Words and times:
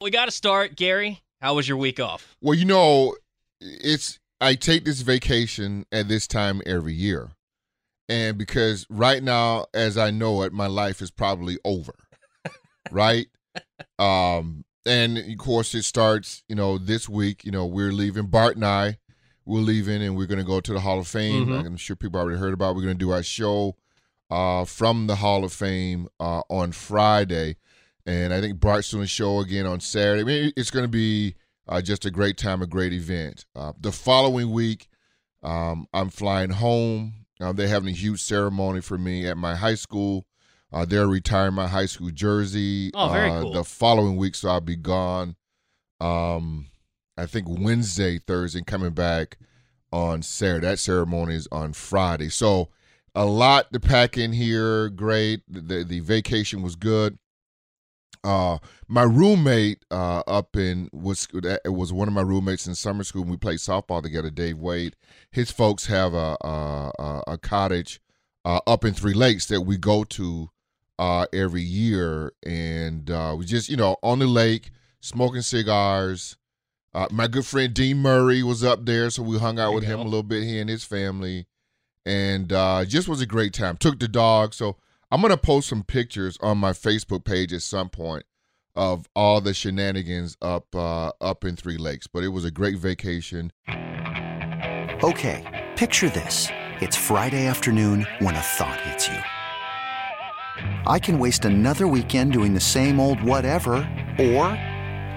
We 0.00 0.10
got 0.10 0.26
to 0.26 0.30
start, 0.30 0.76
Gary. 0.76 1.22
How 1.40 1.54
was 1.54 1.68
your 1.68 1.76
week 1.76 1.98
off? 1.98 2.36
Well, 2.40 2.54
you 2.54 2.64
know, 2.64 3.16
it's 3.60 4.20
I 4.40 4.54
take 4.54 4.84
this 4.84 5.00
vacation 5.00 5.86
at 5.90 6.08
this 6.08 6.26
time 6.28 6.62
every 6.66 6.94
year. 6.94 7.30
And 8.08 8.38
because 8.38 8.86
right 8.88 9.22
now, 9.22 9.66
as 9.74 9.98
I 9.98 10.10
know 10.10 10.42
it, 10.42 10.52
my 10.52 10.66
life 10.68 11.02
is 11.02 11.10
probably 11.10 11.58
over. 11.64 11.94
right? 12.92 13.26
Um, 13.98 14.64
and 14.86 15.18
of 15.18 15.38
course 15.38 15.74
it 15.74 15.82
starts, 15.82 16.42
you 16.48 16.54
know, 16.54 16.78
this 16.78 17.08
week, 17.08 17.44
you 17.44 17.50
know, 17.50 17.66
we're 17.66 17.92
leaving 17.92 18.26
Bart 18.26 18.54
and 18.54 18.64
I, 18.64 18.98
we're 19.44 19.58
leaving 19.60 20.00
and 20.02 20.16
we're 20.16 20.26
gonna 20.26 20.44
go 20.44 20.60
to 20.60 20.72
the 20.72 20.80
Hall 20.80 21.00
of 21.00 21.08
Fame. 21.08 21.46
Mhm. 21.46 21.66
I'm 21.66 21.76
sure 21.76 21.96
people 21.96 22.20
already 22.20 22.38
heard 22.38 22.54
about. 22.54 22.70
It. 22.70 22.76
We're 22.76 22.82
gonna 22.82 22.94
do 22.94 23.10
our 23.10 23.22
show 23.24 23.74
uh 24.30 24.64
from 24.64 25.06
the 25.08 25.16
Hall 25.16 25.42
of 25.44 25.52
Fame 25.52 26.06
uh 26.20 26.42
on 26.48 26.70
Friday. 26.72 27.56
And 28.08 28.32
I 28.32 28.40
think 28.40 28.58
Bart's 28.58 28.90
doing 28.90 29.02
a 29.02 29.06
show 29.06 29.40
again 29.40 29.66
on 29.66 29.80
Saturday. 29.80 30.22
I 30.22 30.24
mean, 30.24 30.52
it's 30.56 30.70
gonna 30.70 30.88
be 30.88 31.34
uh, 31.68 31.82
just 31.82 32.06
a 32.06 32.10
great 32.10 32.38
time, 32.38 32.62
a 32.62 32.66
great 32.66 32.94
event. 32.94 33.44
Uh, 33.54 33.74
the 33.78 33.92
following 33.92 34.50
week, 34.50 34.88
um, 35.42 35.86
I'm 35.92 36.08
flying 36.08 36.48
home. 36.48 37.26
Uh, 37.38 37.52
they're 37.52 37.68
having 37.68 37.90
a 37.90 37.92
huge 37.92 38.22
ceremony 38.22 38.80
for 38.80 38.96
me 38.96 39.26
at 39.26 39.36
my 39.36 39.54
high 39.54 39.74
school. 39.74 40.24
Uh, 40.72 40.86
they're 40.86 41.06
retiring 41.06 41.52
my 41.52 41.68
high 41.68 41.84
school 41.84 42.10
jersey. 42.10 42.90
Oh, 42.94 43.10
very 43.10 43.30
uh, 43.30 43.42
cool. 43.42 43.52
The 43.52 43.64
following 43.64 44.16
week, 44.16 44.36
so 44.36 44.48
I'll 44.48 44.62
be 44.62 44.76
gone. 44.76 45.36
Um, 46.00 46.68
I 47.18 47.26
think 47.26 47.46
Wednesday, 47.46 48.18
Thursday, 48.18 48.62
coming 48.62 48.92
back 48.92 49.36
on 49.92 50.22
Saturday. 50.22 50.66
That 50.66 50.78
ceremony 50.78 51.34
is 51.34 51.46
on 51.52 51.74
Friday. 51.74 52.30
So 52.30 52.70
a 53.14 53.26
lot 53.26 53.70
to 53.74 53.80
pack 53.80 54.16
in 54.16 54.32
here. 54.32 54.88
Great. 54.88 55.42
The, 55.46 55.84
the 55.84 56.00
vacation 56.00 56.62
was 56.62 56.74
good. 56.74 57.18
Uh, 58.24 58.58
my 58.88 59.02
roommate 59.02 59.84
uh, 59.90 60.22
up 60.26 60.56
in 60.56 60.88
was 60.92 61.28
it 61.32 61.72
was 61.72 61.92
one 61.92 62.08
of 62.08 62.14
my 62.14 62.22
roommates 62.22 62.66
in 62.66 62.74
summer 62.74 63.04
school. 63.04 63.24
We 63.24 63.36
played 63.36 63.58
softball 63.58 64.02
together. 64.02 64.30
Dave 64.30 64.58
Wade. 64.58 64.96
His 65.30 65.50
folks 65.50 65.86
have 65.86 66.14
a 66.14 66.36
a, 66.42 66.92
a- 66.98 67.22
a 67.28 67.38
cottage 67.38 68.00
uh, 68.44 68.60
up 68.66 68.84
in 68.84 68.94
Three 68.94 69.14
Lakes 69.14 69.46
that 69.46 69.62
we 69.62 69.76
go 69.76 70.04
to 70.04 70.50
uh, 70.98 71.26
every 71.32 71.62
year, 71.62 72.32
and 72.44 73.10
uh, 73.10 73.34
we 73.38 73.44
just 73.44 73.68
you 73.68 73.76
know 73.76 73.96
on 74.02 74.18
the 74.18 74.26
lake 74.26 74.70
smoking 75.00 75.42
cigars. 75.42 76.36
Uh, 76.94 77.06
my 77.10 77.28
good 77.28 77.44
friend 77.46 77.74
Dean 77.74 77.98
Murray 77.98 78.42
was 78.42 78.64
up 78.64 78.84
there, 78.86 79.10
so 79.10 79.22
we 79.22 79.38
hung 79.38 79.58
out 79.58 79.66
There 79.68 79.74
with 79.76 79.84
him 79.84 79.98
go. 79.98 80.02
a 80.02 80.04
little 80.04 80.22
bit. 80.22 80.42
He 80.44 80.58
and 80.58 80.70
his 80.70 80.84
family, 80.84 81.46
and 82.06 82.52
uh, 82.52 82.84
just 82.86 83.08
was 83.08 83.20
a 83.20 83.26
great 83.26 83.52
time. 83.52 83.76
Took 83.76 84.00
the 84.00 84.08
dog, 84.08 84.54
so 84.54 84.76
I'm 85.10 85.22
gonna 85.22 85.38
post 85.38 85.70
some 85.70 85.84
pictures 85.84 86.36
on 86.42 86.58
my 86.58 86.72
Facebook 86.72 87.24
page 87.24 87.54
at 87.54 87.62
some 87.62 87.88
point 87.88 88.24
of 88.76 89.08
all 89.16 89.40
the 89.40 89.54
shenanigans 89.54 90.36
up 90.42 90.74
uh, 90.74 91.12
up 91.20 91.46
in 91.46 91.56
Three 91.56 91.78
Lakes. 91.78 92.06
But 92.06 92.24
it 92.24 92.28
was 92.28 92.44
a 92.44 92.50
great 92.50 92.76
vacation. 92.76 93.50
Okay, 95.02 95.66
picture 95.76 96.10
this. 96.10 96.48
It's 96.82 96.94
Friday 96.94 97.46
afternoon 97.46 98.06
when 98.18 98.34
a 98.34 98.40
thought 98.40 98.78
hits 98.82 99.08
you. 99.08 99.18
I 100.86 100.98
can 100.98 101.18
waste 101.18 101.46
another 101.46 101.86
weekend 101.86 102.32
doing 102.34 102.52
the 102.52 102.60
same 102.60 103.00
old 103.00 103.22
whatever, 103.22 103.76
or 104.18 104.48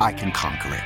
I 0.00 0.12
can 0.14 0.32
conquer 0.32 0.74
it. 0.74 0.84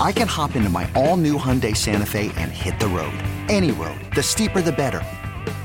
I 0.00 0.10
can 0.12 0.28
hop 0.28 0.56
into 0.56 0.70
my 0.70 0.90
all 0.94 1.18
new 1.18 1.36
Hyundai 1.36 1.76
Santa 1.76 2.06
Fe 2.06 2.32
and 2.36 2.50
hit 2.50 2.80
the 2.80 2.88
road. 2.88 3.18
Any 3.48 3.72
road. 3.72 4.00
The 4.14 4.22
steeper, 4.22 4.62
the 4.62 4.72
better. 4.72 5.02